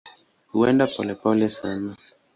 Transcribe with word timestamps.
Huenda 0.51 0.87
polepole 0.87 1.47
sana. 1.57 1.91